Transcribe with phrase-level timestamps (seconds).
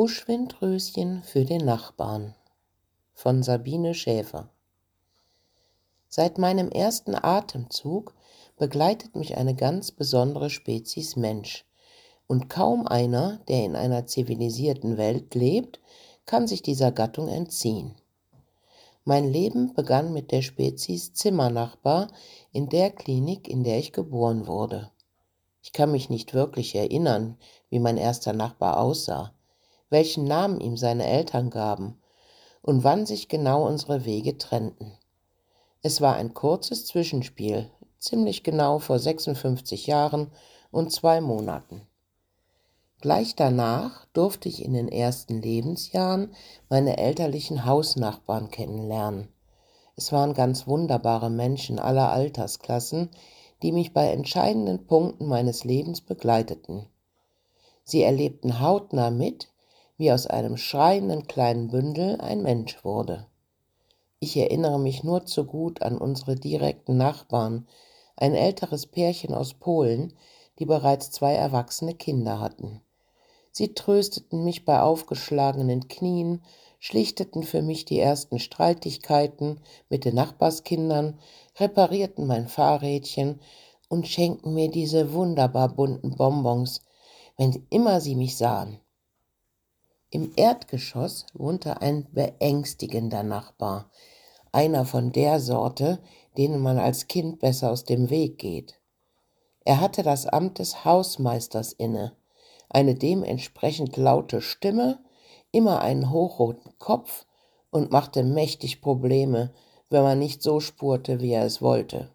[0.00, 2.34] Buschwindröschen für den Nachbarn
[3.12, 4.48] von Sabine Schäfer
[6.08, 8.14] Seit meinem ersten Atemzug
[8.56, 11.66] begleitet mich eine ganz besondere Spezies Mensch,
[12.26, 15.80] und kaum einer, der in einer zivilisierten Welt lebt,
[16.24, 17.94] kann sich dieser Gattung entziehen.
[19.04, 22.08] Mein Leben begann mit der Spezies Zimmernachbar
[22.52, 24.90] in der Klinik, in der ich geboren wurde.
[25.60, 27.36] Ich kann mich nicht wirklich erinnern,
[27.68, 29.34] wie mein erster Nachbar aussah
[29.90, 32.00] welchen Namen ihm seine Eltern gaben
[32.62, 34.92] und wann sich genau unsere Wege trennten.
[35.82, 40.30] Es war ein kurzes Zwischenspiel, ziemlich genau vor 56 Jahren
[40.70, 41.82] und zwei Monaten.
[43.00, 46.34] Gleich danach durfte ich in den ersten Lebensjahren
[46.68, 49.28] meine elterlichen Hausnachbarn kennenlernen.
[49.96, 53.10] Es waren ganz wunderbare Menschen aller Altersklassen,
[53.62, 56.86] die mich bei entscheidenden Punkten meines Lebens begleiteten.
[57.84, 59.49] Sie erlebten hautnah mit,
[60.00, 63.26] wie aus einem schreienden kleinen Bündel ein Mensch wurde.
[64.18, 67.68] Ich erinnere mich nur zu gut an unsere direkten Nachbarn,
[68.16, 70.14] ein älteres Pärchen aus Polen,
[70.58, 72.80] die bereits zwei erwachsene Kinder hatten.
[73.52, 76.42] Sie trösteten mich bei aufgeschlagenen Knien,
[76.78, 81.18] schlichteten für mich die ersten Streitigkeiten mit den Nachbarskindern,
[81.58, 83.38] reparierten mein Fahrrädchen
[83.90, 86.80] und schenkten mir diese wunderbar bunten Bonbons,
[87.36, 88.80] wenn immer sie mich sahen.
[90.12, 93.88] Im Erdgeschoss wohnte ein beängstigender Nachbar,
[94.50, 96.00] einer von der Sorte,
[96.36, 98.80] denen man als Kind besser aus dem Weg geht.
[99.64, 102.16] Er hatte das Amt des Hausmeisters inne,
[102.68, 104.98] eine dementsprechend laute Stimme,
[105.52, 107.24] immer einen hochroten Kopf
[107.70, 109.52] und machte mächtig Probleme,
[109.90, 112.10] wenn man nicht so spurte, wie er es wollte.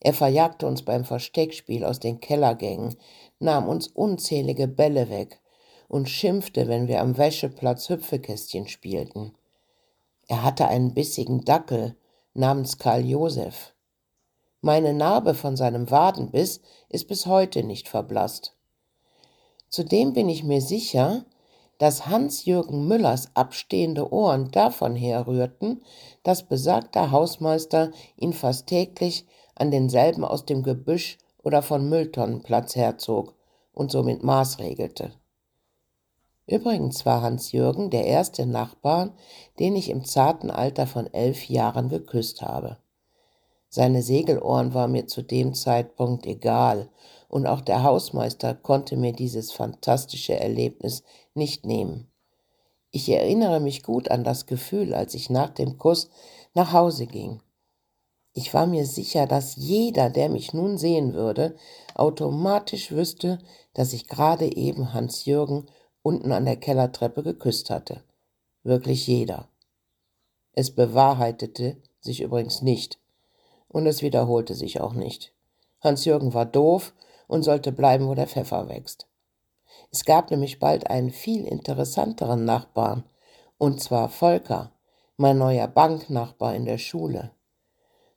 [0.00, 2.96] Er verjagte uns beim Versteckspiel aus den Kellergängen,
[3.38, 5.40] nahm uns unzählige Bälle weg
[5.88, 9.32] und schimpfte, wenn wir am Wäscheplatz Hüpfekästchen spielten.
[10.28, 11.96] Er hatte einen bissigen Dackel
[12.32, 13.74] namens Karl Josef.
[14.60, 18.56] Meine Narbe von seinem Wadenbiss ist bis heute nicht verblasst.
[19.68, 21.24] Zudem bin ich mir sicher,
[21.78, 25.82] dass Hans-Jürgen Müllers abstehende Ohren davon herrührten,
[26.22, 33.34] dass besagter Hausmeister ihn fast täglich an denselben aus dem Gebüsch oder von Mülltonnenplatz herzog
[33.72, 35.12] und somit maßregelte.
[36.46, 39.14] Übrigens war Hans-Jürgen der erste Nachbar,
[39.58, 42.78] den ich im zarten Alter von elf Jahren geküsst habe.
[43.68, 46.90] Seine Segelohren war mir zu dem Zeitpunkt egal,
[47.28, 51.02] und auch der Hausmeister konnte mir dieses fantastische Erlebnis
[51.34, 52.08] nicht nehmen.
[52.92, 56.10] Ich erinnere mich gut an das Gefühl, als ich nach dem Kuss
[56.52, 57.40] nach Hause ging.
[58.34, 61.56] Ich war mir sicher, dass jeder, der mich nun sehen würde,
[61.94, 63.40] automatisch wüsste,
[63.72, 65.66] dass ich gerade eben Hans Jürgen
[66.04, 68.04] unten an der Kellertreppe geküsst hatte.
[68.62, 69.48] Wirklich jeder.
[70.52, 72.98] Es bewahrheitete sich übrigens nicht.
[73.68, 75.32] Und es wiederholte sich auch nicht.
[75.80, 76.92] Hans-Jürgen war doof
[77.26, 79.08] und sollte bleiben, wo der Pfeffer wächst.
[79.90, 83.04] Es gab nämlich bald einen viel interessanteren Nachbarn,
[83.58, 84.72] und zwar Volker,
[85.16, 87.30] mein neuer Banknachbar in der Schule.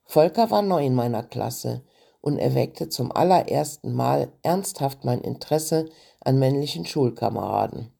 [0.03, 1.83] Volker war neu in meiner Klasse
[2.27, 5.85] und erweckte zum allerersten Mal ernsthaft mein Interesse
[6.19, 7.93] an männlichen Schulkameraden.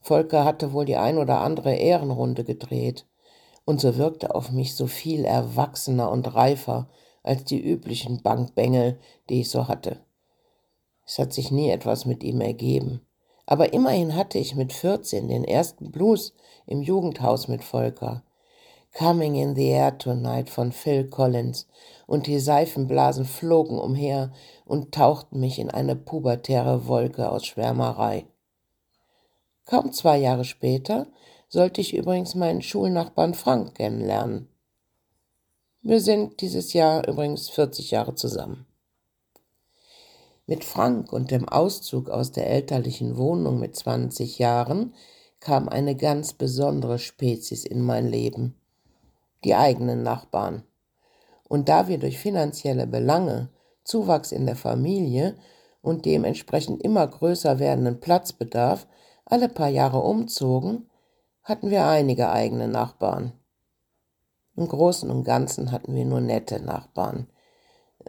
[0.00, 3.06] Volker hatte wohl die ein oder andere Ehrenrunde gedreht,
[3.64, 6.88] und so wirkte auf mich so viel erwachsener und reifer
[7.24, 9.98] als die üblichen Bankbengel, die ich so hatte.
[11.04, 13.00] Es hat sich nie etwas mit ihm ergeben.
[13.46, 16.34] Aber immerhin hatte ich mit 14 den ersten Blues
[16.66, 18.22] im Jugendhaus mit Volker.
[18.94, 21.68] Coming in the Air Tonight von Phil Collins,
[22.06, 24.32] und die Seifenblasen flogen umher
[24.64, 28.26] und tauchten mich in eine pubertäre Wolke aus Schwärmerei.
[29.66, 31.06] Kaum zwei Jahre später
[31.48, 34.48] sollte ich übrigens meinen Schulnachbarn Frank kennenlernen.
[35.82, 38.66] Wir sind dieses Jahr übrigens 40 Jahre zusammen.
[40.46, 44.94] Mit Frank und dem Auszug aus der elterlichen Wohnung mit 20 Jahren
[45.40, 48.58] kam eine ganz besondere Spezies in mein Leben
[49.44, 50.64] die eigenen Nachbarn.
[51.48, 53.50] Und da wir durch finanzielle Belange,
[53.84, 55.36] Zuwachs in der Familie
[55.80, 58.86] und dementsprechend immer größer werdenden Platzbedarf
[59.24, 60.88] alle paar Jahre umzogen,
[61.42, 63.32] hatten wir einige eigene Nachbarn.
[64.56, 67.28] Im Großen und Ganzen hatten wir nur nette Nachbarn.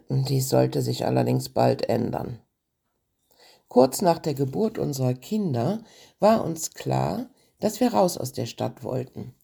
[0.10, 2.40] Dies sollte sich allerdings bald ändern.
[3.68, 5.84] Kurz nach der Geburt unserer Kinder
[6.20, 7.30] war uns klar,
[7.60, 9.36] dass wir raus aus der Stadt wollten.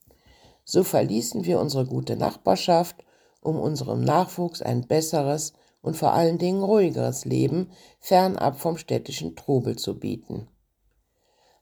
[0.68, 2.96] So verließen wir unsere gute Nachbarschaft,
[3.40, 7.70] um unserem Nachwuchs ein besseres und vor allen Dingen ruhigeres Leben
[8.00, 10.48] fernab vom städtischen Trubel zu bieten.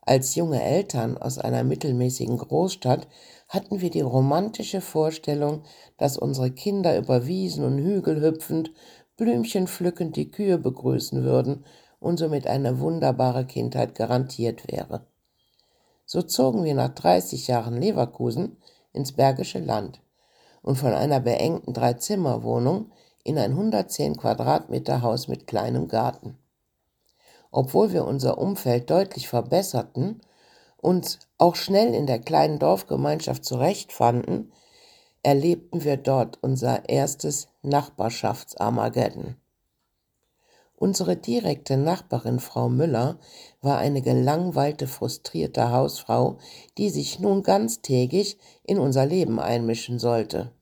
[0.00, 3.06] Als junge Eltern aus einer mittelmäßigen Großstadt
[3.50, 5.64] hatten wir die romantische Vorstellung,
[5.98, 8.72] dass unsere Kinder über Wiesen und Hügel hüpfend,
[9.18, 11.66] Blümchen pflückend die Kühe begrüßen würden
[12.00, 15.06] und somit eine wunderbare Kindheit garantiert wäre.
[16.06, 18.56] So zogen wir nach 30 Jahren Leverkusen
[18.94, 20.00] ins Bergische Land
[20.62, 22.90] und von einer beengten Dreizimmerwohnung
[23.22, 26.38] in ein 110 Quadratmeter Haus mit kleinem Garten.
[27.50, 30.22] Obwohl wir unser Umfeld deutlich verbesserten,
[30.78, 34.52] uns auch schnell in der kleinen Dorfgemeinschaft zurechtfanden,
[35.22, 39.36] erlebten wir dort unser erstes Nachbarschaftsarmageddon.
[40.84, 43.16] Unsere direkte Nachbarin Frau Müller
[43.62, 46.36] war eine gelangweilte, frustrierte Hausfrau,
[46.76, 50.52] die sich nun ganztägig in unser Leben einmischen sollte.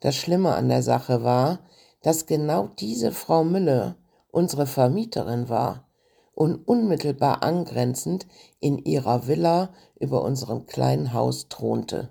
[0.00, 1.60] Das Schlimme an der Sache war,
[2.02, 3.94] dass genau diese Frau Müller
[4.32, 5.86] unsere Vermieterin war
[6.34, 8.26] und unmittelbar angrenzend
[8.58, 12.08] in ihrer Villa über unserem kleinen Haus thronte.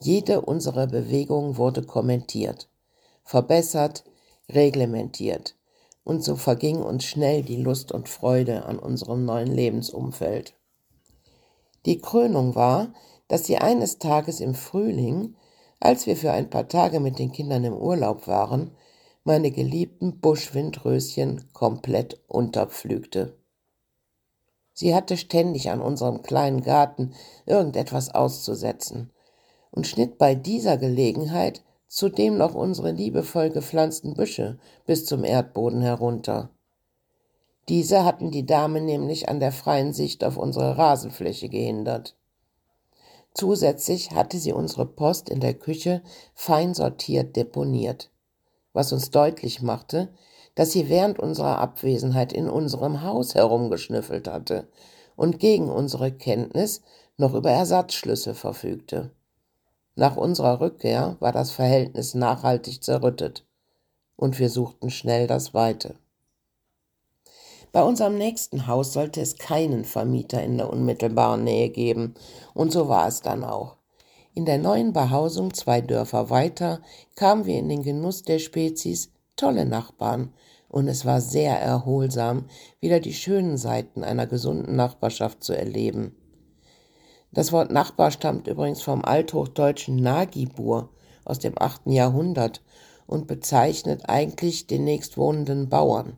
[0.00, 2.68] Jede unserer Bewegungen wurde kommentiert,
[3.22, 4.02] verbessert,
[4.48, 5.54] reglementiert,
[6.04, 10.54] und so verging uns schnell die Lust und Freude an unserem neuen Lebensumfeld.
[11.86, 12.92] Die Krönung war,
[13.28, 15.36] dass sie eines Tages im Frühling,
[15.78, 18.72] als wir für ein paar Tage mit den Kindern im Urlaub waren,
[19.24, 23.38] meine geliebten Buschwindröschen komplett unterpflügte.
[24.72, 27.12] Sie hatte ständig an unserem kleinen Garten
[27.46, 29.12] irgendetwas auszusetzen
[29.70, 36.48] und schnitt bei dieser Gelegenheit zudem noch unsere liebevoll gepflanzten Büsche bis zum Erdboden herunter.
[37.68, 42.16] Diese hatten die Dame nämlich an der freien Sicht auf unsere Rasenfläche gehindert.
[43.34, 46.02] Zusätzlich hatte sie unsere Post in der Küche
[46.34, 48.10] fein sortiert deponiert
[48.72, 50.08] was uns deutlich machte,
[50.54, 54.68] dass sie während unserer Abwesenheit in unserem Haus herumgeschnüffelt hatte
[55.16, 56.82] und gegen unsere Kenntnis
[57.16, 59.10] noch über Ersatzschlüsse verfügte.
[60.00, 63.44] Nach unserer Rückkehr war das Verhältnis nachhaltig zerrüttet
[64.16, 65.94] und wir suchten schnell das Weite.
[67.70, 72.14] Bei unserem nächsten Haus sollte es keinen Vermieter in der unmittelbaren Nähe geben,
[72.54, 73.76] und so war es dann auch.
[74.32, 76.80] In der neuen Behausung zwei Dörfer weiter
[77.14, 80.32] kamen wir in den Genuss der Spezies tolle Nachbarn,
[80.70, 82.46] und es war sehr erholsam,
[82.80, 86.16] wieder die schönen Seiten einer gesunden Nachbarschaft zu erleben.
[87.32, 90.88] Das Wort Nachbar stammt übrigens vom althochdeutschen Nagibur
[91.24, 91.82] aus dem 8.
[91.86, 92.60] Jahrhundert
[93.06, 96.16] und bezeichnet eigentlich den nächstwohnenden Bauern.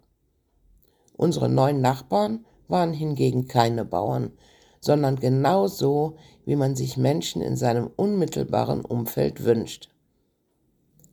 [1.16, 4.32] Unsere neuen Nachbarn waren hingegen keine Bauern,
[4.80, 6.16] sondern genau so,
[6.46, 9.90] wie man sich Menschen in seinem unmittelbaren Umfeld wünscht.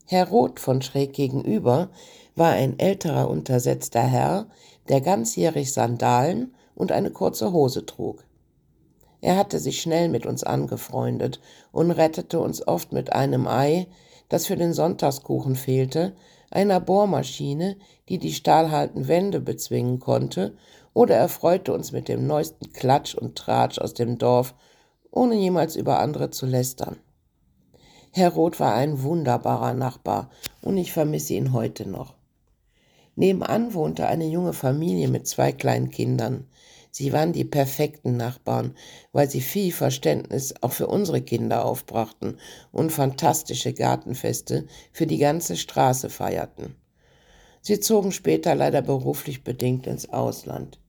[0.06, 1.90] Herr Roth von schräg gegenüber
[2.36, 4.48] war ein älterer untersetzter Herr,
[4.88, 8.24] der ganzjährig Sandalen und eine kurze Hose trug.
[9.22, 11.40] Er hatte sich schnell mit uns angefreundet
[11.72, 13.88] und rettete uns oft mit einem Ei,
[14.30, 16.16] das für den Sonntagskuchen fehlte,
[16.52, 17.78] einer Bohrmaschine,
[18.08, 20.56] die die stahlhalten Wände bezwingen konnte,
[20.94, 24.56] oder erfreute uns mit dem neuesten Klatsch und Tratsch aus dem Dorf
[25.12, 26.98] ohne jemals über andere zu lästern.
[28.12, 30.30] Herr Roth war ein wunderbarer Nachbar
[30.62, 32.16] und ich vermisse ihn heute noch.
[33.16, 36.48] Nebenan wohnte eine junge Familie mit zwei kleinen Kindern.
[36.92, 38.76] Sie waren die perfekten Nachbarn,
[39.12, 42.40] weil sie viel Verständnis auch für unsere Kinder aufbrachten
[42.72, 46.76] und fantastische Gartenfeste für die ganze Straße feierten.
[47.62, 50.80] Sie zogen später leider beruflich bedingt ins Ausland.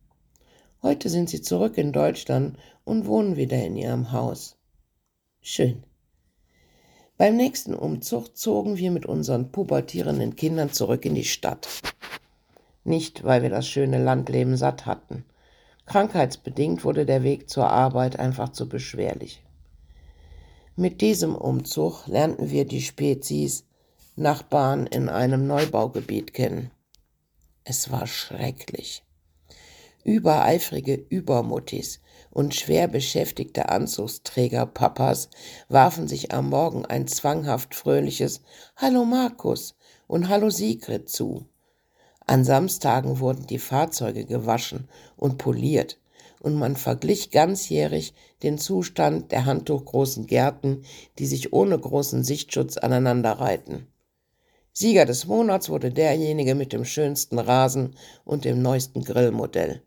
[0.82, 4.56] Heute sind sie zurück in Deutschland und wohnen wieder in ihrem Haus.
[5.42, 5.84] Schön.
[7.18, 11.68] Beim nächsten Umzug zogen wir mit unseren pubertierenden Kindern zurück in die Stadt.
[12.82, 15.26] Nicht, weil wir das schöne Landleben satt hatten.
[15.86, 19.42] Krankheitsbedingt wurde der Weg zur Arbeit einfach zu beschwerlich.
[20.76, 23.66] Mit diesem Umzug lernten wir die Spezies
[24.16, 26.70] Nachbarn in einem Neubaugebiet kennen.
[27.64, 29.04] Es war schrecklich.
[30.04, 35.28] Übereifrige Übermuttis und schwer beschäftigte Anzugsträger-Papas
[35.68, 38.40] warfen sich am Morgen ein zwanghaft fröhliches
[38.76, 41.49] Hallo Markus und Hallo Sigrid zu.
[42.26, 45.98] An Samstagen wurden die Fahrzeuge gewaschen und poliert,
[46.40, 50.84] und man verglich ganzjährig den Zustand der handtuchgroßen Gärten,
[51.18, 53.86] die sich ohne großen Sichtschutz aneinanderreihten.
[54.72, 59.82] Sieger des Monats wurde derjenige mit dem schönsten Rasen und dem neuesten Grillmodell.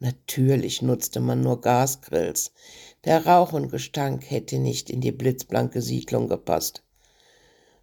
[0.00, 2.52] Natürlich nutzte man nur Gasgrills.
[3.04, 6.82] Der Rauch und Gestank hätte nicht in die blitzblanke Siedlung gepasst.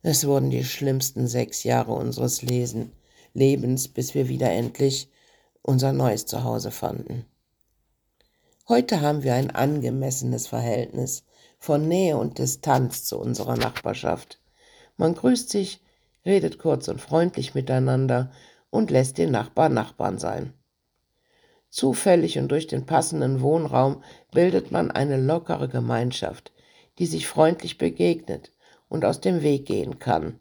[0.02, 2.92] Es wurden die schlimmsten sechs Jahre unseres Lesen,
[3.34, 5.10] Lebens, bis wir wieder endlich
[5.62, 7.26] unser neues Zuhause fanden.
[8.68, 11.24] Heute haben wir ein angemessenes Verhältnis
[11.60, 14.40] von Nähe und Distanz zu unserer Nachbarschaft.
[14.98, 15.82] Man grüßt sich,
[16.26, 18.32] redet kurz und freundlich miteinander
[18.70, 20.54] und lässt den Nachbar Nachbarn sein.
[21.70, 26.52] Zufällig und durch den passenden Wohnraum bildet man eine lockere Gemeinschaft,
[26.98, 28.52] die sich freundlich begegnet
[28.88, 30.40] und aus dem Weg gehen kann,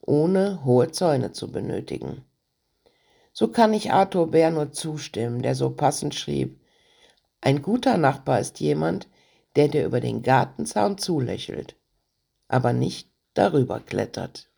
[0.00, 2.24] ohne hohe Zäune zu benötigen.
[3.40, 6.60] So kann ich Arthur Bär nur zustimmen, der so passend schrieb,
[7.40, 9.08] ein guter Nachbar ist jemand,
[9.56, 11.74] der dir über den Gartenzaun zulächelt,
[12.48, 14.49] aber nicht darüber klettert.